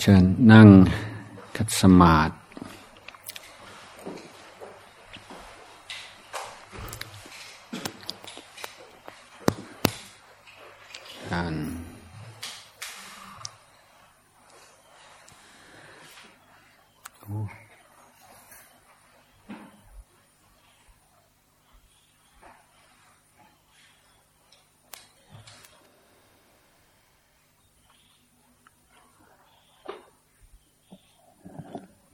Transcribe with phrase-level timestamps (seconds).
[0.00, 0.68] เชิญนั่ง
[1.56, 2.34] คัดสมาธิ
[11.30, 11.54] การ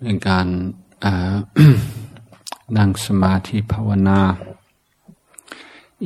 [0.02, 0.46] ในการ
[2.76, 4.20] นั่ง สมาธิภาวนา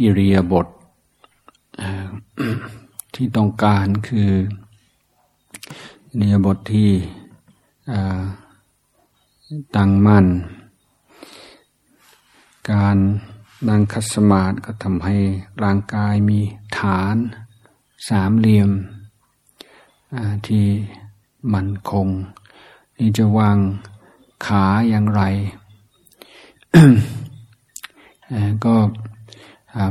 [0.00, 0.66] อิริยาบถ
[3.14, 4.30] ที่ต้องการคือ
[6.08, 6.90] อิริยาบถทที่
[9.76, 10.26] ตั้งมั่น
[12.70, 12.96] การ
[13.68, 15.16] นั่งคัสมาธิก็ทำให้
[15.62, 16.40] ร่างกายมี
[16.78, 17.16] ฐาน
[18.08, 18.70] สามเหลี่ยม
[20.46, 20.66] ที่
[21.54, 22.08] มั่นคง
[22.98, 23.58] นี่จะวาง
[24.46, 25.22] ขาอย่างไร
[28.64, 28.74] ก็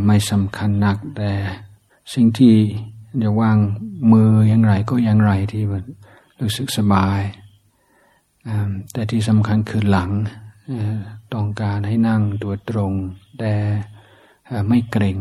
[0.05, 1.31] ไม่สำคัญนัก แต่
[2.13, 2.55] สิ่งที่
[3.23, 3.57] จะวาง
[4.11, 5.83] มืออย่างไรก็อย่างไรที่มัน
[6.41, 7.21] รู้สึกสบาย
[8.91, 10.11] แต่ที่สำคัญคือหลัง
[11.33, 12.93] ต้องการให้นั่งตัวตรง
[13.39, 13.53] แต่
[14.67, 15.17] ไม่เกรง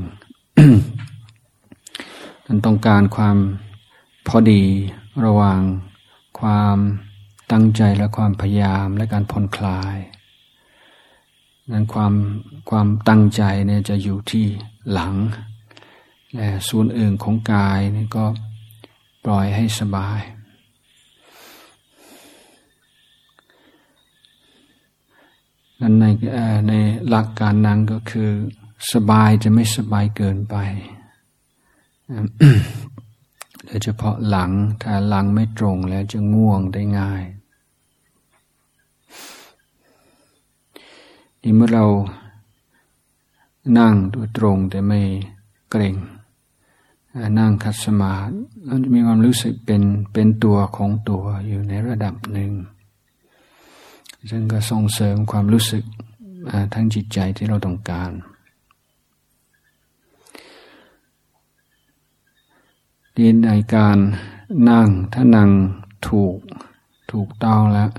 [2.47, 3.37] มันต้องการความ
[4.27, 4.65] พอดี
[5.25, 5.61] ระหว่าง
[6.41, 6.77] ความ
[7.53, 9.97] ตั้งใจและความพยายามและการผ่อนคลาย
[11.71, 12.15] นั้นความ
[12.71, 14.47] ความตั้งใจเนี่ยจะอยู่ที่
[14.93, 15.15] หลัง
[16.35, 18.25] และส่วนอื่นของกายนี่ก็
[19.25, 20.21] ปล่อยให้สบาย
[25.81, 26.05] นั้นใน
[26.69, 26.73] ใน
[27.09, 28.31] หลักการนั่งก็คือ
[28.93, 30.57] สบายจะไม่สบายเกินไป
[33.65, 34.51] โดยเฉพาะหลัง
[34.83, 37.23] ถ้าหลังไม่ตรงแล้วจะง่วงได้ง่าย
[41.43, 41.87] นี่เมื่อเรา
[43.79, 45.01] นั่งตัวตรงแต่ไม่
[45.71, 45.97] เกรง
[47.39, 49.83] นั่งคัดสมาธิเราจะมีความรู้สึกเป็น
[50.13, 52.53] เป็นตัวของตัวอยู่ในระดับหนึ่ง
[54.31, 55.85] ซึ่งก็ส่งเสริมความรู้สึก
[56.75, 58.11] ทั้งจิตใจที่เราต้องการ
[63.17, 63.99] ดีในการ
[64.71, 65.51] นั่งถ้านั่ง
[66.09, 66.39] ถูก
[67.13, 67.91] ถูกต้องแล้ว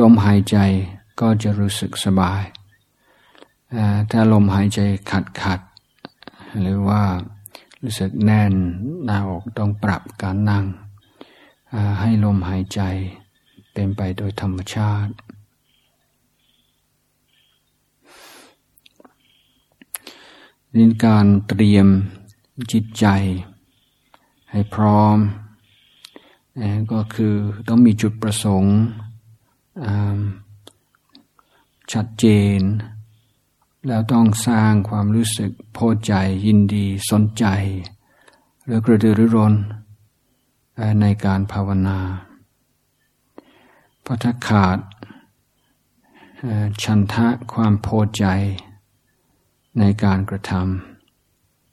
[0.00, 0.56] ลมหายใจ
[1.20, 2.42] ก็จะรู้สึกสบาย
[4.10, 5.60] ถ้าลมหายใจขัดขัด
[6.60, 7.02] หรือว่า
[7.82, 8.54] รู้สึกแน่น
[9.04, 10.64] หน้าอกต้องปรับการนั่ง
[12.00, 12.80] ให้ลมหายใจ
[13.72, 15.12] เป็นไปโดยธรรมชาติ
[20.74, 21.88] นี่การเตรียม
[22.72, 23.06] จิตใจ
[24.50, 25.18] ให้พร้อม
[26.92, 27.34] ก็คือ
[27.68, 28.76] ต้องมีจุดประสงค์
[31.92, 32.26] ชัดเจ
[32.58, 32.60] น
[33.86, 36.14] แล้วต้องสร้างความรู้สึกพอใจ
[36.46, 37.44] ยินดีสนใจ
[38.64, 39.54] หรือกระตือรือร้น
[41.00, 41.98] ในการภาวนา
[44.00, 44.78] เพราะถ้าขาด
[46.82, 48.24] ชันทะความพอใจ
[49.78, 50.52] ในการกระท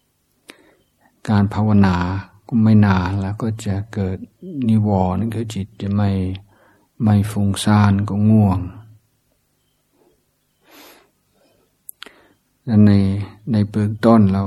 [0.03, 1.97] ำการภาวนา
[2.47, 4.17] ก็ไม่นานแล้วก็จะเกิด
[4.69, 6.09] นิวรณ์คือจิตจะไม่
[7.03, 8.59] ไม่ฟุ้งซ่านก็ง่วง
[12.85, 12.91] ใน
[13.51, 14.43] ในเบื้องต้นเรา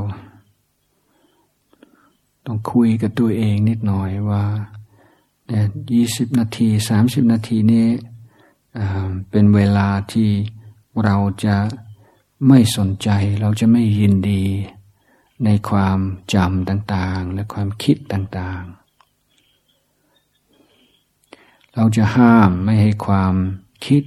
[2.46, 4.44] ต้องคุยกับตัวเองนิดหน่อยว่า
[5.46, 7.86] เนี่ยยี่สิบนาทีสามสิบนาทีนี้
[9.30, 10.28] เป็นเวลาที่
[11.04, 11.56] เราจะ
[12.48, 13.08] ไม่สนใจ
[13.40, 14.44] เราจะไม่ยินดี
[15.44, 15.98] ในความ
[16.34, 18.80] จำต่างๆ และความคิดต่างๆ
[21.74, 23.34] เราจะห้ามไม่ให้ความ
[23.86, 24.02] คิด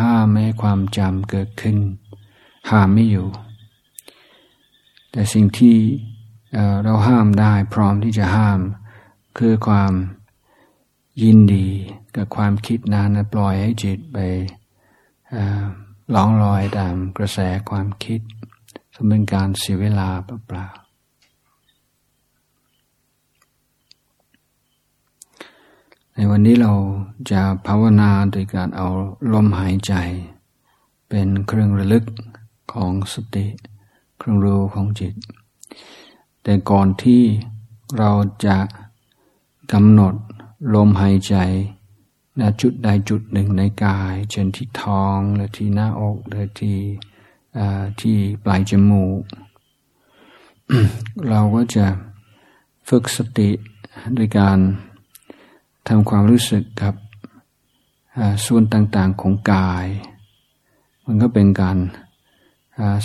[0.00, 1.76] ห้ามไม่ให้ความจำเกิดขึ้น
[2.70, 3.28] ห้ามไม่อยู่
[5.10, 5.76] แต่สิ่งที่
[6.82, 8.60] เราห้ามได้พร้อมที่จะห้าม
[9.38, 9.92] คือความ
[11.22, 11.68] ยินดี
[12.16, 14.18] กับความคิดนั้นปล่อยให้จิตไป
[16.14, 17.38] ล่องลอยตามกระแส
[17.70, 18.20] ความคิด
[18.94, 20.66] สมเป็นการเสียเวลาเปล่า
[26.14, 26.72] ในวันนี้เรา
[27.30, 28.88] จะภาวนาโดยการเอา
[29.32, 29.94] ลมหายใจ
[31.08, 32.04] เป็นเครื่องระลึก
[32.72, 33.46] ของสติ
[34.18, 35.14] เครื่องรู้ของจิต
[36.42, 37.22] แต่ก่อนที่
[37.98, 38.10] เรา
[38.46, 38.58] จะ
[39.72, 40.14] กำหนด
[40.74, 41.36] ลมหายใจ
[42.40, 46.78] ณจุดใดจุดหนึ่งในกาย เช่นที่ท้องและที่หน้าอกหรือที่
[48.00, 49.22] ที่ปลายจมูก
[51.28, 51.86] เราก็จะ
[52.88, 53.50] ฝึกสติ
[54.16, 54.58] ด้วยการ
[55.88, 56.94] ทำความรู้สึกกับ
[58.46, 59.86] ส่วนต่างๆของกาย
[61.04, 61.76] มันก็เป็นการ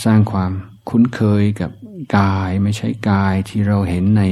[0.04, 0.52] สร้างความ
[0.90, 1.72] คุ้นเคยกับ
[2.18, 4.24] กายไม่ใช่กายที่เราเห็นใน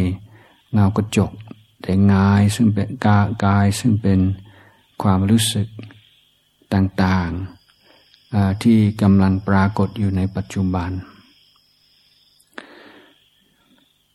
[0.74, 1.32] เงากระจก
[1.82, 4.20] แต่งายซึ่งเป็นกากายซึ่งเป็น
[5.02, 5.68] ความรู้สึก
[6.74, 10.92] ต่างๆที่กำลังปรากฏอยู่ในปัจจุบัน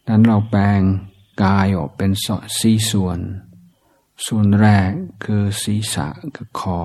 [0.08, 0.80] นั้นเราแปลง
[1.44, 2.10] กายออกเป็น
[2.60, 3.18] สี่ส่วน
[4.26, 4.90] ส่วนแรก
[5.24, 6.80] คือศีรษะกับคอ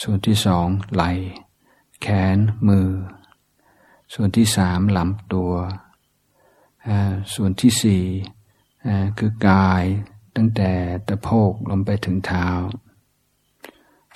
[0.00, 1.10] ส่วนที่สองไหล่
[2.00, 2.38] แขน
[2.68, 2.88] มือ
[4.14, 5.52] ส่วนที่สามลำตัว
[7.34, 8.04] ส่วนที่สี่
[9.18, 9.84] คือกาย
[10.36, 10.72] ตั้งแต่
[11.08, 12.48] ตะโพกลงไปถึงเท้า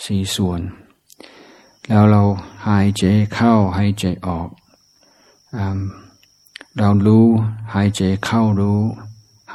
[0.04, 0.60] สี่ส่วน
[1.88, 2.22] แล้วเรา
[2.66, 3.02] หายใจ
[3.34, 4.48] เข้าหายใจออก
[6.78, 7.26] เรารู้
[7.74, 8.80] หายใจเข้ารู้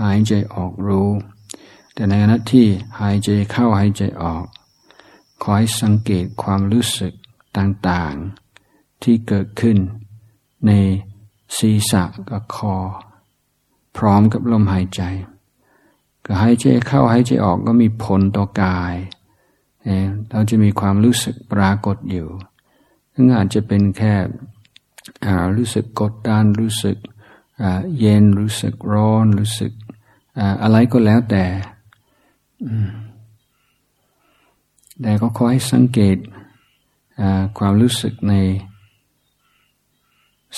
[0.02, 1.10] หายใจออกรู้
[1.94, 2.68] แต่ในขณะที่
[3.00, 4.46] หายใจเข้าหายใจออก
[5.44, 7.14] คอยสังเกตความรู้สึก
[7.58, 9.78] ต่างๆ ที่เกิดขึ้น
[10.66, 10.72] ใน
[11.58, 12.76] ศีรษะกับคอ
[13.98, 15.02] พร้อมกับลมหายใจ
[16.26, 18.96] ก็หายใจเข้าหายใจออกก็มีผลต่อกาย
[20.30, 22.28] เราจะมีความรู้สึกปรากฏอยู่
[23.14, 24.14] ซึ่งอาจจะเป็นแค่
[25.58, 26.98] รู้สึกกดดันรู้สึก
[28.00, 29.72] เย็นรู้สึกร้อนรู้สึก
[30.62, 31.46] อะไรก็แล้วแต่
[35.02, 36.18] แต่ก็ขอให้สังเกต
[37.58, 38.34] ความรู้สึกใน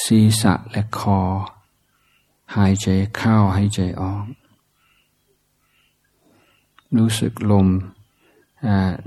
[0.03, 1.19] ศีรษะและคอ
[2.55, 4.25] หายใจเข้าหายใจออก
[6.97, 7.67] รู้สึกลม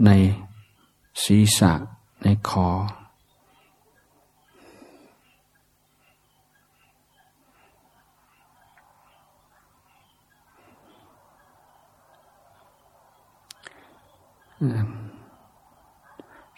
[0.04, 0.10] ใน
[1.22, 1.72] ศีรษะ
[2.22, 2.69] ในคอ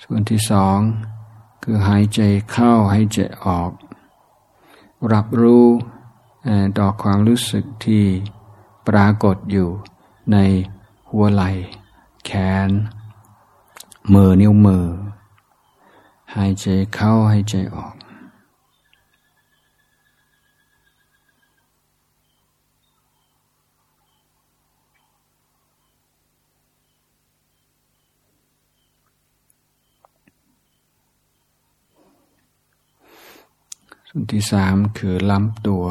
[0.02, 0.78] ส่วนที่สอง
[1.62, 2.20] คือหายใจ
[2.50, 3.70] เข้าหายใจออก
[5.12, 5.66] รับรู้
[6.78, 8.04] ต่อความรู้สึกที่
[8.88, 9.68] ปรากฏอยู่
[10.32, 10.36] ใน
[11.10, 11.50] หัวไหล่
[12.26, 12.30] แข
[12.66, 12.70] น
[14.12, 14.86] มือนิ้วมือ
[16.34, 17.94] หายใจเข้าหายใจออก
[34.18, 35.84] ส่วนที่สามคือล้ำตัว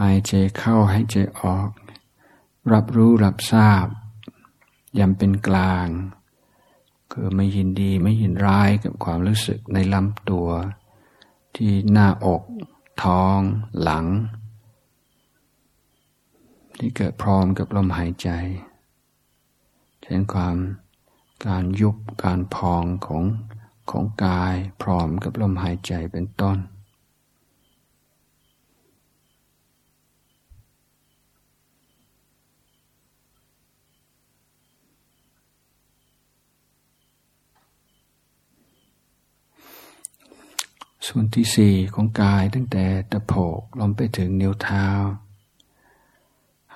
[0.00, 1.70] หายใจเข้าหายใจออก
[2.72, 3.86] รับรู้รับทราบ
[4.98, 5.88] ยำเป็นกลาง
[7.12, 10.48] คือไม่ยินดีไม่ยินร้ายกับความรู้สึกในลำตัว
[11.56, 12.42] ที่หน้าอก
[13.02, 13.38] ท้อง
[13.80, 14.04] หลัง
[16.78, 18.28] ที่เกิดพร้อมกับลมหายใจ
[20.02, 20.56] เช่นความ
[21.46, 23.24] การยุบการพองของ
[23.90, 26.58] ของกายพร้อมกับลมหายใจเป็นต้น
[41.08, 44.86] ส่วนที่สี่ของกายตั้งแต่ตะโพกลงไปถึงนิ้วเท้า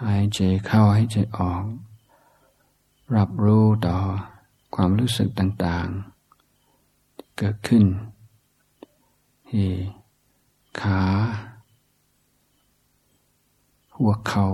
[0.02, 1.64] หายใจเข้าให้ใจออก
[3.16, 3.98] รับรู้ต่อ
[4.74, 6.17] ความรู้สึกต่างๆ
[7.38, 7.84] เกิดขึ้น
[9.48, 9.68] ที่
[10.80, 11.02] ขา
[13.96, 14.48] หัวเขา่า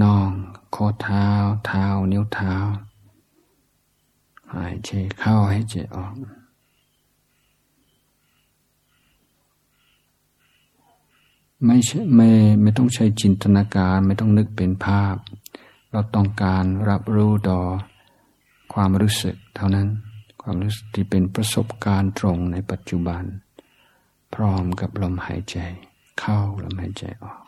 [0.00, 0.30] น่อง
[0.74, 1.28] ข้อเท้า
[1.66, 2.54] เท้า นิ้วเท้า
[4.52, 6.14] หายใจเข้าให้ใจออก
[11.64, 11.76] ไม่
[12.16, 12.28] ไม่
[12.62, 15.16] ไม่ต้องใช้จินตนาการไม่ต้องนึกเป็นภาพ
[15.90, 17.60] เราต้องการรับรู้ต่อ
[18.72, 19.88] ความรู้สึกเท่านั้น
[20.48, 23.24] ความรู้สึกที่เป็นประสบการณ์ตรงในปัจจุบัน
[24.34, 25.58] พร้อมกับลมหายใจ
[26.20, 27.42] เข้าลมหายใจออก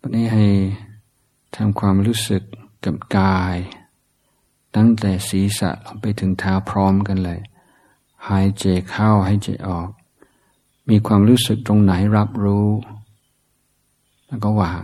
[0.00, 0.46] วันนี้ให้
[1.56, 2.42] ทำความรู้สึก
[2.84, 3.58] กับกาย
[4.76, 7.40] ตั้งแต่ศีรษะไปถึงเท้าพร้อมกันเลย
[8.28, 9.88] หายใจเข้าหายใจออก
[10.88, 12.68] มีความรู้สึกตรงไหนรับรู้
[14.26, 14.82] แล้วก็วาง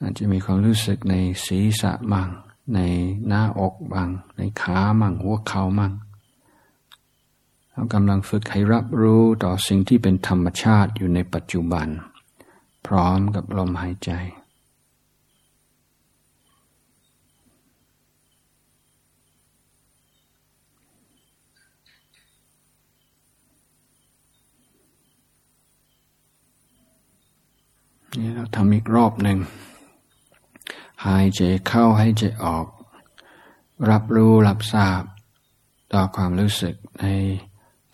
[0.00, 1.14] อาจจะมีความรู้สึกใน
[1.46, 2.28] ศีรษะมั่ง
[2.74, 2.80] ใน
[3.26, 5.92] หน้าอกบ้างในขามั่งหัวเข่ามั่ง
[7.70, 11.88] เรากำลังฝึกให้รับรู้ต่อสิ่งที่เป็นธรรมชาติอยู่ในปัจจุบัน
[12.86, 14.10] พร้อมกับลมหายใจ
[28.18, 29.38] นี่เราทำอีกรอบหนึ่ง
[31.06, 32.66] หายใจเข้าให้ใจออก
[33.90, 35.02] รับรู้รับทราบ
[35.92, 37.04] ต่อความรู้สึกใน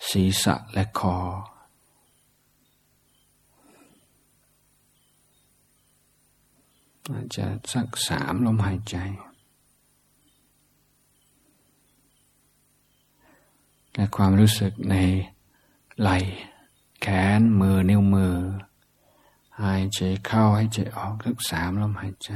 [0.09, 1.17] ศีรษะและคอ
[7.09, 8.95] อาจจะสักสามลมหายใจ
[13.93, 14.95] และความรู้สึกใน
[15.99, 16.17] ไหล่
[17.01, 17.07] แข
[17.39, 18.35] นมือนิ้วมือ
[19.63, 22.29] หายใจเข้าให้ใจออกทุกสามลมหายใจ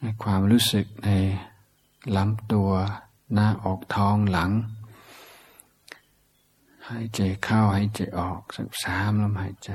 [0.00, 1.10] ในความรู้สึกใน
[2.16, 2.70] ลำตัว
[3.32, 4.50] หน้าออกท้องหลัง
[6.88, 9.70] หายใจเข้าหายใจออกสักสามลมหายใจ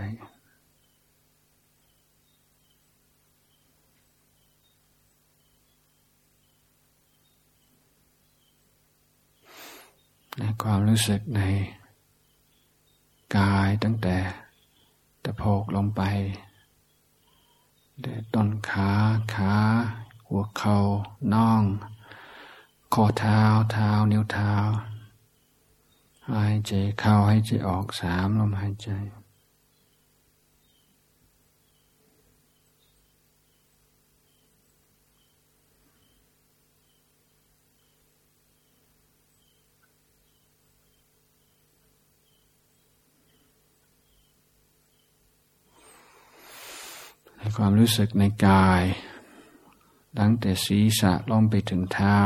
[10.40, 11.42] ในความรู้สึกใน
[13.38, 14.18] กายตั้งแต่
[15.24, 16.02] ตะโพกลงไป
[18.04, 18.92] ตต้นขา
[19.34, 19.54] ขา
[20.28, 20.78] หัวเขา่า
[21.34, 21.64] น่อง
[22.94, 24.54] ข้อเท้าเท้านิ้วเท้า
[26.30, 28.90] หายใจเข้าให้ใจออกสามลมหายใจ
[47.58, 48.84] ความรู้สึกในกาย
[50.20, 52.20] ตั้งแต่ศีรษะล่องไปถึงเท้า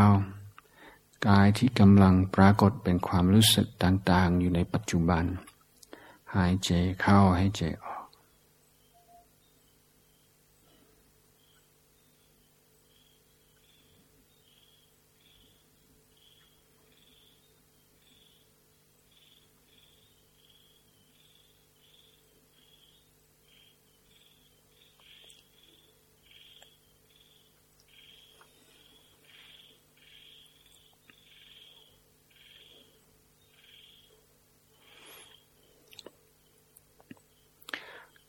[1.27, 5.23] กายที่กำลังปรากฏเป็นความรู้สึกต่างๆ อยู่ในปัจจุบัน
[6.35, 6.69] หายใจ
[7.01, 8.05] เข้าให้ใจออก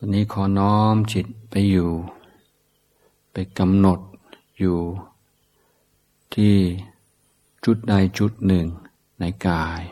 [0.00, 1.90] วันนี้ ขอน้อมจิตไปอยู่
[3.32, 4.00] ไปกำหนด
[4.58, 4.78] อยู่
[6.34, 6.56] ที่
[7.64, 8.66] จุดใดจุดหนึ่ง
[9.20, 9.82] ในกาย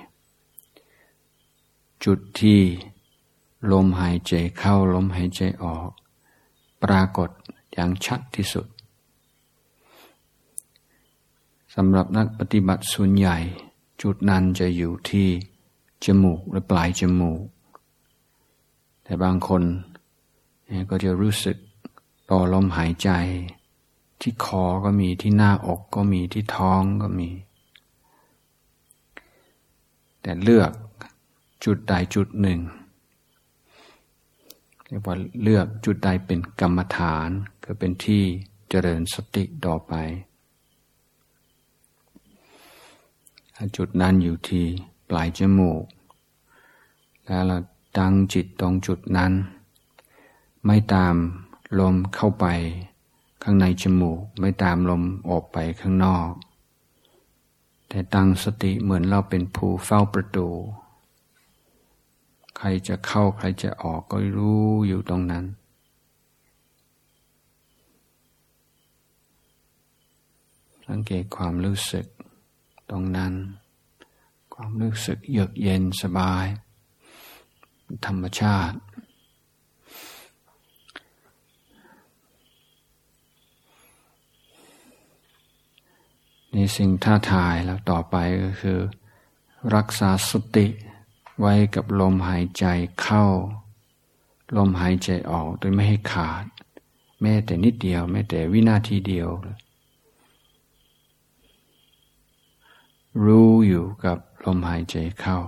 [2.05, 2.61] จุดที่
[3.73, 5.89] ลมหายใจเข้าลมหายใจออก
[6.83, 7.31] ปรากฏ
[7.73, 8.67] อย่างชัดที่สุด
[11.75, 13.37] สำหรับนักปฏิบัติส่วนใหญ่
[14.03, 15.29] จุดนั้นจะอยู่ที่
[16.05, 17.43] จมูกหรือปลายจมูก
[19.05, 19.63] แต่บางคน
[20.91, 21.57] ก็จะรู้สึก
[22.31, 23.11] ต่อลมหายใจ
[24.21, 27.31] ที่คอก็มีที่หน้าอกก็มีที่ท้องก็มี
[30.23, 30.73] แต่เลือก
[31.65, 32.61] จุดใดจุดหนึ่ง
[34.87, 37.29] เรียกว่าเลือกจุดใดเป็นกรรมฐาน
[37.65, 38.23] ก็เป็นที่
[38.69, 39.93] เจริญสติต่อไป
[43.77, 44.65] จุดนั้นอยู่ที่
[45.09, 45.85] ปลายจมูก
[47.27, 47.59] แล้วเรา
[47.99, 49.33] ตั้งจิตตรงจุดนั้น
[50.67, 51.15] ไม่ตาม
[51.81, 52.47] ลมเข้าไป
[53.43, 56.31] ข้างในจมูก ไม่ตามลมออกไปข้างนอก
[57.89, 60.49] แต่ตั้งสติเหมือนเราเป็นผู้เฝ้าประตู
[62.57, 65.45] ใครจะเข้าใครจะออกก็รู้อยู่ตรงนั้น
[70.89, 72.07] สังเกตความรู้สึก
[72.91, 73.33] ตรงนั้น
[74.55, 76.47] ความรู้สึกเยือกเย็นสบาย
[78.07, 78.77] ธรรมชาติ
[86.55, 88.81] นี่สิ่งท้าทายแล้วต่อไปก็คือ
[89.75, 90.67] รักษาสติ
[91.41, 92.67] ไว้กับลมหายใจ
[93.01, 93.25] เข้า
[94.57, 96.45] ลมหายใจออกโดยไม่ให้ขาด
[97.21, 99.29] แม้แต่นิดเดียว แม้แต่วินาทีเดียว
[103.25, 105.39] รู้อยู่กับลมหายใจเข้า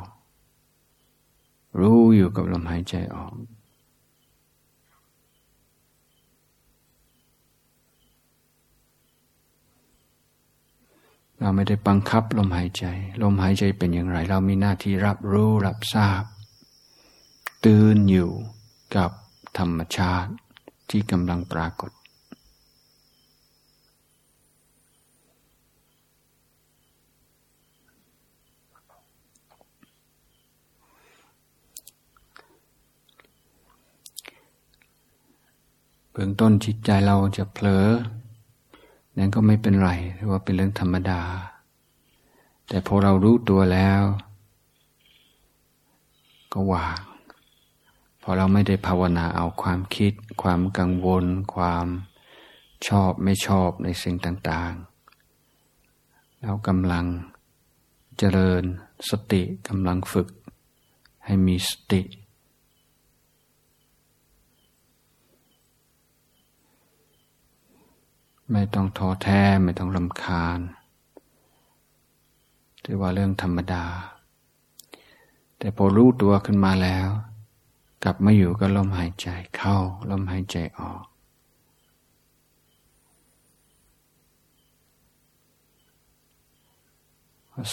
[1.80, 3.32] รู้อยู่กับลมหายใจออก
[11.40, 12.85] เราไม่ได้บังคับลมหายใจ
[13.23, 16.23] ลมหายใจเป็นอย่างไร เรามีหน้าที่รับรู้รับทราบ
[17.64, 18.31] ตื่นอยู่
[18.97, 19.11] กับ
[19.59, 20.33] ธรรมชาติ
[20.90, 21.90] ที่กำลังปรากฏ
[36.12, 37.87] เบื้องต้นจิตใจเราจะเผลอ
[39.16, 41.23] นั่นก็ไม่เป็นไรหรือว่าเป็นเรื่องธรรมดา
[42.68, 44.02] แต่พอเรารู้ตัวแล้ว
[46.52, 47.00] ก็วาง
[48.23, 51.87] พอเราไม่ได้ภาวนาเอาความคิด ความกังวล ความ
[52.88, 57.06] ชอบไม่ชอบในสิ่งต่างๆ เรากำลัง
[58.18, 58.62] เจริญ
[59.11, 60.28] สติกำลังฝึก
[61.25, 62.00] ให้มีสติ
[68.53, 70.59] ไม่ต้องท้อแท้ไม่ต้องลำคาญ
[72.85, 73.85] ถือว่าเรื่องธรรมดา
[75.59, 77.09] แต่พอรู้ตัวขึ้นมาแล้ว
[78.05, 79.76] กลับมาอยู่ก็ลมหายใจเข้า
[80.11, 81.05] ลมหายใจออก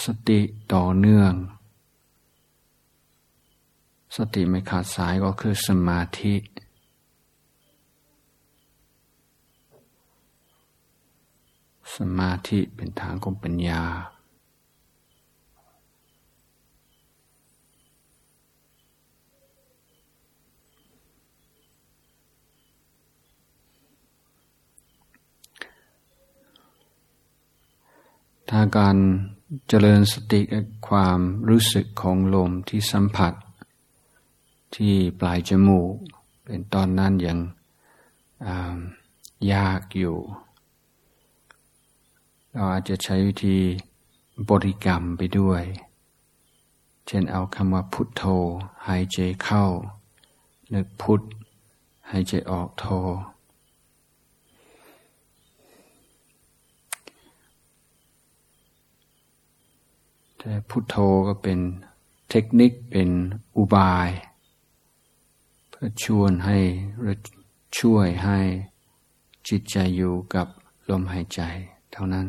[0.04, 0.40] สติ
[0.74, 1.32] ต่อเนื่อง
[4.16, 6.34] สติไม่ขาดสายก็คือสมาธิ
[11.96, 13.82] สมาธิเป็นทางของปัญญา
[28.50, 28.96] ถ้าการ
[29.68, 30.40] เจริญสติ
[30.88, 33.32] ความรู้สึกของลมที่สัมผัส
[34.74, 35.92] ที่ปลายจมูก
[36.44, 37.38] เป็นตอนนั้นยัง
[39.52, 40.16] ยากอยู่
[42.56, 43.56] เราอาจจะใช้วิธี
[44.50, 45.62] บริกรรมไปด้วย
[47.06, 48.24] เช่นเอาคำว่าพุทโธ
[48.86, 49.64] หายใจเข้า
[50.72, 51.20] นึกพุท
[52.10, 52.86] หายใจออกโธ
[60.38, 60.96] แต่พุทโธ
[61.26, 61.58] ก็เป็น
[62.30, 63.10] เทคนิคเป็น
[63.56, 64.10] อุบาย
[65.70, 66.58] เพื่อชวนให้
[67.78, 68.38] ช่วยให้
[69.48, 70.46] จิตใจอยู่กับ
[70.90, 71.40] ลมหายใจ
[71.92, 72.28] เท่านั้น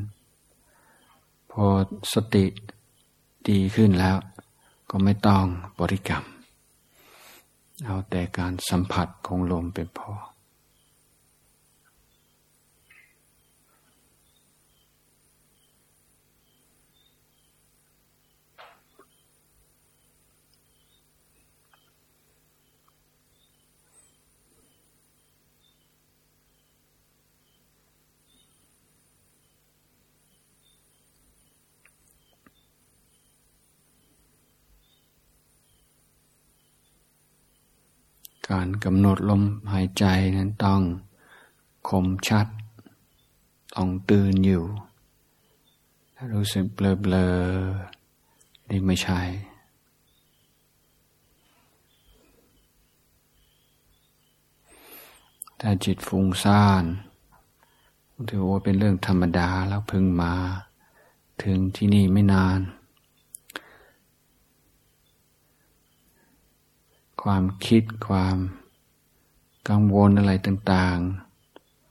[1.59, 1.69] พอ
[2.13, 2.45] สติ
[3.49, 4.17] ดีขึ้นแล้ว
[4.89, 5.45] ก็ไม่ต้อง
[5.79, 6.23] บริกรรม
[7.85, 10.11] เอาแต่การสัมผัสของลมเป็นพอ
[38.65, 40.05] การกำหนดลมหายใจ
[40.37, 40.81] นั้นต้อง
[41.89, 42.47] คมชัด
[43.75, 44.63] ต้องตื่นอยู่
[46.15, 49.21] ถ้ารู้สึกเบลอๆนี่ไม่ใช่
[55.59, 56.83] ถ้าจิตฟุ้งซ่าน
[58.29, 60.33] ถือว่าเป็นเรื่องธรรมดาแล้วพึ่งมา
[61.43, 62.59] ถึงที่นี่ไม่นาน
[67.29, 68.37] ความคิดความ
[69.69, 70.97] กังวลอะไรต่าง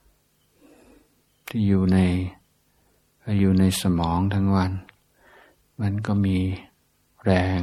[0.04, 1.98] ๆ ที่อยู่ใน
[3.40, 4.72] อยู่ในสมองทั้งวัน
[5.80, 6.38] มันก็มี
[7.24, 7.60] แรง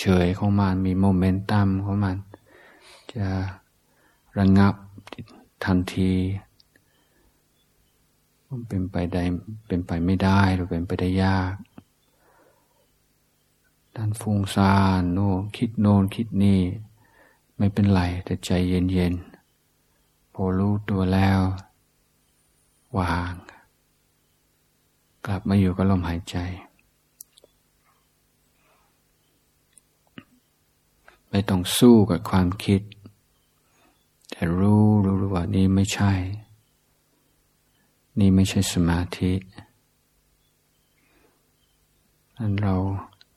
[0.00, 2.16] เฉยของมันมีโมเมนตัมของมัน
[3.14, 3.28] จะ
[4.38, 4.74] ระงงับ
[5.64, 6.12] ทันที
[8.68, 9.22] เป็นไปได้
[9.66, 11.54] เป็นไปไม่ได้หรือเป็นไปได้ยาก
[13.96, 16.62] ด้านฟุ้งซ่านโน่คิดโน่นคิดนี่
[17.56, 21.40] ไม่เป็นไรแต่ใจเย็นๆพอรู้ตัวแล้ว
[22.98, 23.32] วาง
[25.26, 26.36] กลับมาอยู่กับลมหายใจ
[31.30, 32.80] ไม่ต้องสู้กับความคิด
[34.30, 36.12] แต่รู้รู้ว่านี่ไม่ใช่
[38.18, 39.32] นี่ไม่ใช่สมาธิ
[42.38, 42.76] นั้นเรา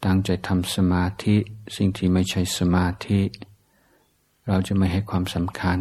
[0.06, 1.36] ตั้งใจทำสมาธิ
[1.76, 3.20] สิ่งที่ไม่ใช่สมาธิ
[4.48, 5.80] เราจะไม่ให้ความสำคัญ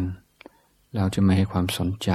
[0.95, 2.11] เราจะไม่ให้ความสนใจ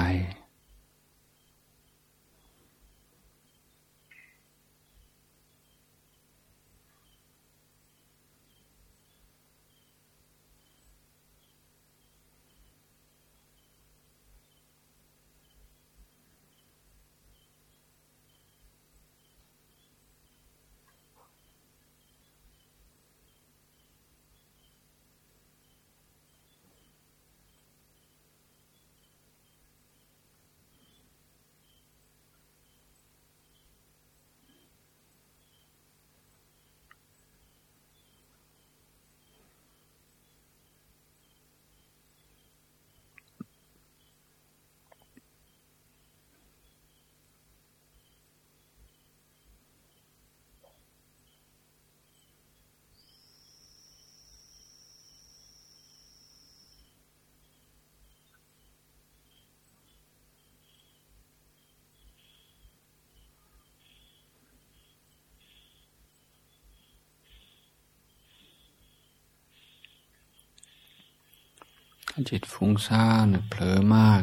[72.30, 74.22] จิตฟุ้งซ่านเผลอมาก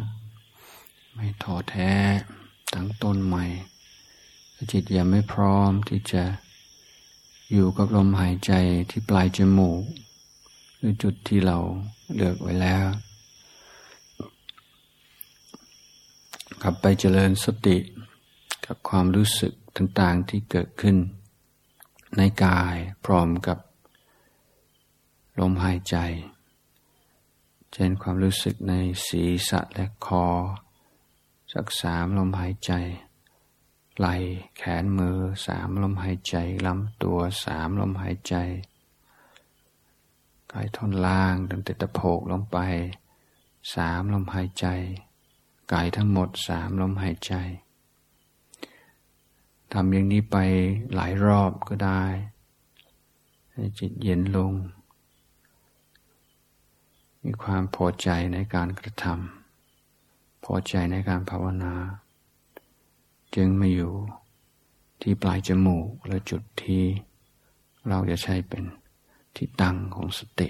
[1.14, 1.94] ไม่ท้อแท้
[2.74, 3.46] ตั้งต้นใหม่
[4.72, 6.24] จิตยังไม่พร้อมที่จะ
[7.52, 8.54] อยู่กับลมหายใจ
[8.90, 9.84] ที่ปลายจมูก
[10.78, 11.58] หรือจุดที่เรา
[12.16, 12.86] เลือกไว้แล้ว
[16.62, 17.78] กลับไปเจริญสติ
[18.66, 20.98] กับความรู้สึกต่างๆที่เกิดขึ้น
[22.18, 22.76] ในกาย
[23.06, 23.58] พร้อมกับ
[25.40, 25.98] ลมหายใจ
[27.74, 28.74] เช่นความรู้สึกใน
[29.08, 30.26] ศีรษะและคอ
[31.54, 32.74] สักสามลมหายใจ
[33.98, 34.08] ไหล
[34.58, 38.36] แขนมือสามลมหายใจลำตัวสามลมหายใจ
[40.52, 42.58] กายท่อนล่างตั้งแต่ตะโพกลงไป
[43.74, 44.68] สามลมหายใจ
[45.72, 47.34] กายทั้งหมดสามลมหายใจ
[49.74, 50.38] ทำอย่างนี้ไป
[50.96, 52.04] หลายรอบก็ได้
[53.52, 54.54] ให้จิตเย็นลง
[57.24, 61.74] มีความพอใจในการกระทำพอใจในการภาวนา
[63.36, 63.94] จึงมาอยู่
[65.02, 66.84] ที่ปลายจมูกและจุดที่
[67.88, 68.64] เราจะใช้เป็น
[69.36, 70.50] ที่ตั้งของสติ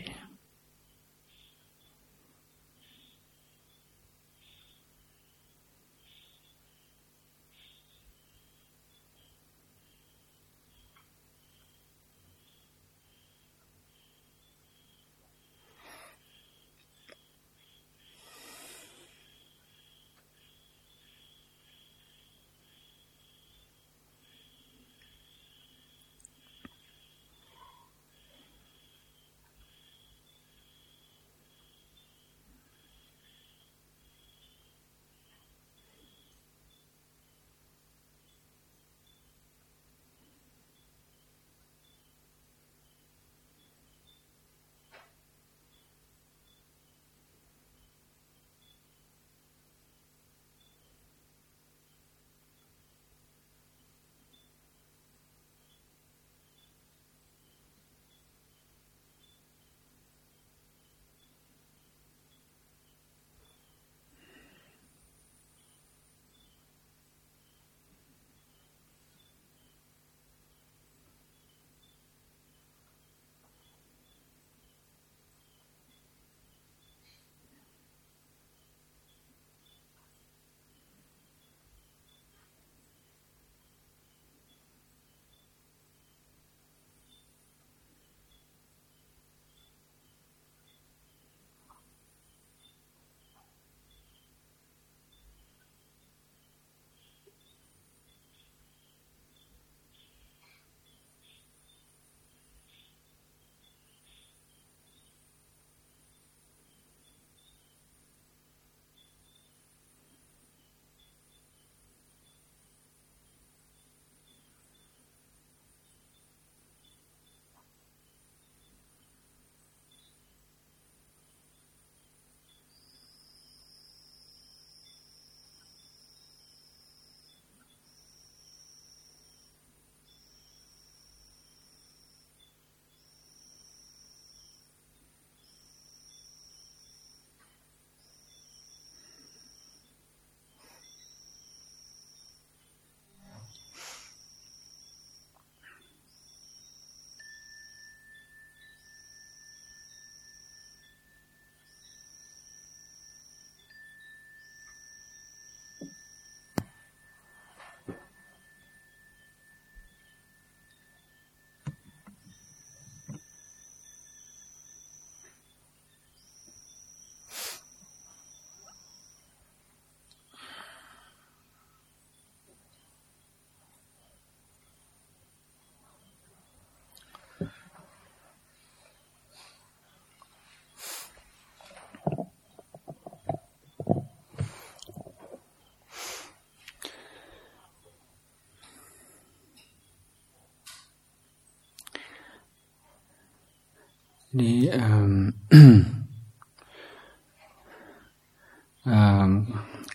[194.37, 194.57] นี่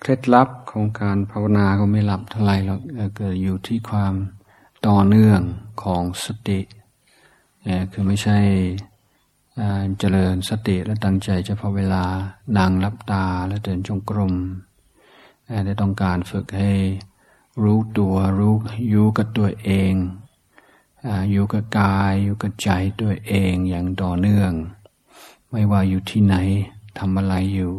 [0.00, 2.80] เคล็ดลับของการภาวนาก็ไม่หลับเท่าไหร่หรอก
[3.16, 4.14] เกิดอยู่ที่ความ
[4.86, 5.40] ต่อเนื่อง
[5.82, 6.60] ของสติ
[7.92, 8.38] คือไม่ใช่
[9.98, 12.04] เจริญสติและตั้งใจเฉพาะเวลา
[12.58, 14.34] นั่งรับตาและเดินจงกรม
[15.64, 16.72] แต่ต้องการฝึกให้
[17.62, 18.54] รู้ตัวรู้
[18.90, 19.94] อยู่กับตัวเอง
[21.30, 22.68] อยู่กับกายอยู่กับใจ
[23.00, 24.52] ตัวเองอย่างต่อเนื่อง
[25.50, 26.36] ไม่ว่าอยู่ที่ไหน
[26.98, 27.72] ทำอะไรอยู่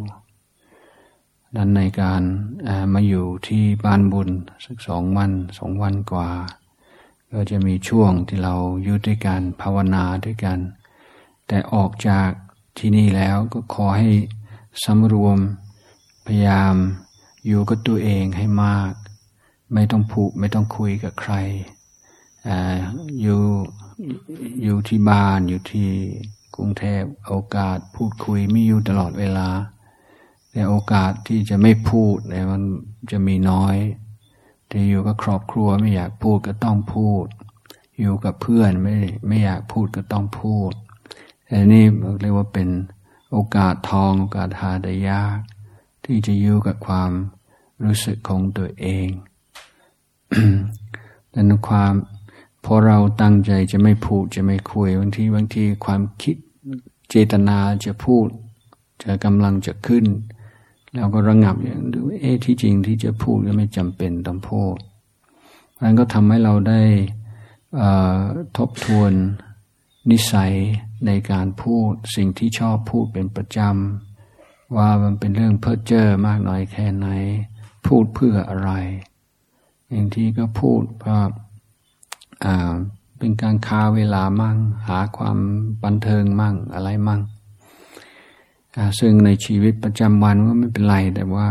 [1.56, 2.22] ดันในการ
[2.92, 4.30] มาอยู่ที่บ้านบุญ
[4.64, 6.30] สักสองวันสองวันกว่า
[7.32, 10.58] ก็จะมีช่วงที่เราอยู่ด้วยกันภาวนาด้วยกัน
[11.46, 12.30] แต่ออกจาก
[12.78, 14.10] ที่นี่แล้วก็ขอให้
[14.84, 15.38] สำรวม
[16.26, 16.74] พยายาม
[17.46, 18.92] อยู่กับตัวเองให้มาก
[19.74, 21.34] ไม่ต้องผูกไม่ต้องคุยกับใคร
[23.20, 23.40] อยู่
[24.62, 25.88] อยู่ที่บ้านอยู่ที่
[26.56, 29.48] กรุงเทพโอกาสพูดคุยไม่อยู่ตลอดเวลา
[30.50, 32.62] แต่โอกาสที่จะไม่พูดเนี่ยมัน
[33.10, 33.76] จะมีน้อย
[34.68, 37.26] แต่อยู่กับครอบครัวไม่อยากพูดก็ต้องพูด
[37.98, 40.72] อยู่กับเพื่อนไม่ไม่อยากพูดก็ต้องพูด
[41.46, 41.84] แต่นี่
[42.20, 42.68] เรียกว่าเป็น
[43.32, 45.38] โอกาสทองโอกาสหาได้ยาก
[46.04, 47.10] ที่จะอยู่กับความ
[47.84, 49.06] รู้สึกของตัวเอง
[51.30, 51.92] แต่ในความ
[52.68, 56.36] พอเราตั้งใจจะไม่พูดจะไม่คุยบางทีบางทีความคิด
[57.10, 58.28] เจตนาจะพูด
[59.02, 60.06] จะกำลังจะขึ้น
[60.94, 64.76] แล้วก็ระงับอย่างดูเอ๊ะที่จริงที่จะพูดก็ไม่จำเป็นต้องพูด
[65.80, 66.82] มันก็ทำให้เราได้
[68.56, 69.12] ทบทวน
[70.10, 70.52] นิสัย
[71.06, 77.06] ในการพูดสิ่งที่ชอบพูดเป็นประจำว่ามันเป็นเรื่องเพ้อเจ้อมากน้อยแค่ไหน
[77.86, 78.70] พูดเพื่ออะไร
[79.90, 81.18] อย่างที่ก็พูดเพราะ
[83.18, 84.56] เป็นการคาเวลามั่ง
[84.88, 85.38] หาความ
[85.84, 87.20] บันเทิงมั่งอะไรมั่ง
[88.98, 91.46] ซึ่งในชีวิตประจำวันก็ไม่เป็นไร แต่ว่า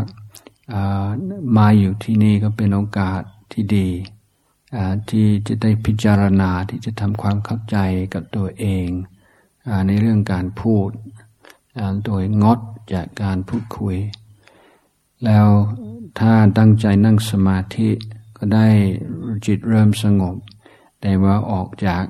[1.57, 3.21] มาอยู่ที่นี่ก็เป็นโอกาส
[3.51, 3.89] ที่ดี
[5.09, 7.77] ที่จะได้พิจารณาที่จะทำความเข้าใจ
[8.13, 8.87] กับตัวเอง
[9.67, 10.89] อในเรื่องการพูด
[12.05, 12.59] โดยงด
[12.93, 13.97] จากการพูดคุย
[15.25, 15.47] แล้ว
[16.19, 17.89] ถ้าตั้งใจนั่งสมาธิ
[18.37, 18.67] ก็ได้
[19.45, 20.35] จิตเริ่มสงบ
[21.01, 22.03] แต่ว่าออกจาก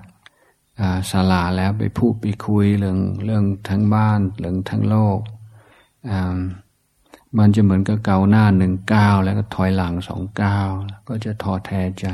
[1.12, 5.20] ศาลาแล้วไปพูดไปคุยเรื่องเรื่องทั้งบ้านเรื่องทั้งโลก
[7.38, 10.70] มันจะเหมือนกับเกาหน้าหนึ่งก้าวแล้วก็ถอยหลังสองก้าว
[11.08, 12.08] ก็จะท้อแท้ใจ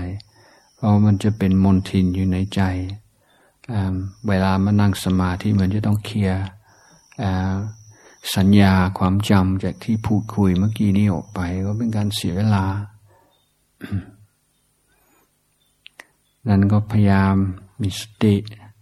[0.75, 2.61] เพราะมันจะเป็นมนทินอยู่ในใจ
[4.27, 6.43] เวลามานั่งสมาธิเหมือนจะต้องเคลียร์
[8.35, 12.65] สัญญาความจำจากที่พูดคุยเมื่อกี้นี้ออกไป ก็เป็นการเสียเวลา
[16.47, 17.35] นั้นก็พยายาม
[17.81, 18.35] มีสติ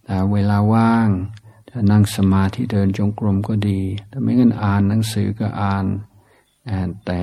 [0.03, 1.09] แต่เวลาว่าง
[1.69, 5.85] ถ้านั่งสมาธิเดินจงกรมก็ดี ถ้าไม่งั้นอ่านหนังสือก็อ่าน
[7.05, 7.21] แต่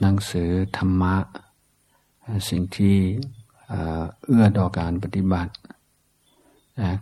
[0.00, 1.16] หนังสือธรรมะ
[2.48, 2.96] สิ่งที่
[4.24, 5.52] เอื้อต่อการปฏิบัติ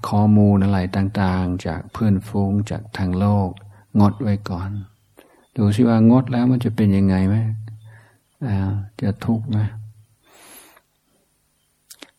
[0.09, 3.51] ข้อมูลอะไรต่างๆ จากเพื่อนฟูงจากทางโลก
[4.01, 4.71] งดไว้ก่อน
[5.57, 7.37] ดูสิว่างดแล้วมันจะเป็นยังไงไหม
[9.01, 9.59] จะทุกข์ไหม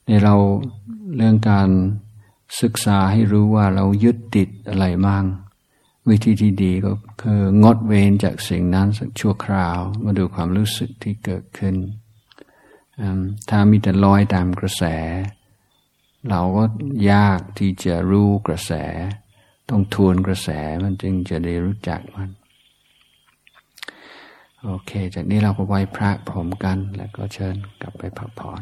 [0.06, 0.36] ในเรา
[1.16, 1.70] เรื่องการ
[2.62, 5.26] ศึกษาให้รู้ว่าเรายึดติดอะไรมั่ง
[6.10, 11.76] วิธีที่ดีก็คืองดเว้นจากสิ่งนั้นสักชั่วคราว มาดูความรู้สึกที่เกิดขึ้น
[13.50, 14.84] ถ้ามีแต่ลอยตามกระแส
[16.30, 16.64] เราก็
[17.12, 18.72] ยากที่จะรู้กระแส
[19.70, 20.50] ต้องทวนกระแส
[20.84, 22.30] มันจึงจะได้รู้จักมัน
[24.64, 28.62] โอเค จากนี้เราก็ไหว้พระพร้อมกัน แล้วก็เชิญกลับไปพักผ่อน